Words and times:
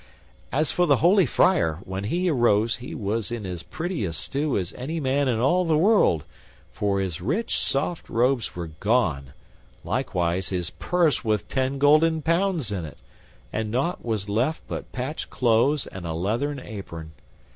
As 0.51 0.71
for 0.71 0.87
the 0.87 0.95
holy 0.97 1.27
friar, 1.27 1.77
when 1.83 2.05
he 2.05 2.27
arose 2.27 2.77
he 2.77 2.95
was 2.95 3.31
in 3.31 3.45
as 3.45 3.61
pretty 3.61 4.03
a 4.03 4.11
stew 4.13 4.57
as 4.57 4.73
any 4.73 4.99
man 4.99 5.27
in 5.27 5.39
all 5.39 5.63
the 5.63 5.77
world, 5.77 6.23
for 6.71 6.99
his 6.99 7.21
rich, 7.21 7.55
soft 7.59 8.09
robes 8.09 8.55
were 8.55 8.71
gone, 8.79 9.33
likewise 9.83 10.49
his 10.49 10.71
purse 10.71 11.23
with 11.23 11.47
ten 11.47 11.77
golden 11.77 12.23
pounds 12.23 12.71
in 12.71 12.83
it, 12.83 12.97
and 13.53 13.69
nought 13.69 14.03
was 14.03 14.27
left 14.27 14.61
but 14.67 14.91
patched 14.91 15.29
clothes 15.29 15.85
and 15.85 16.03
a 16.07 16.13
leathern 16.13 16.59
apron. 16.59 17.11